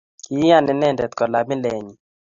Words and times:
Kiiyan 0.23 0.67
inendet 0.73 1.11
kolaa 1.17 1.47
milenyi 1.49 1.93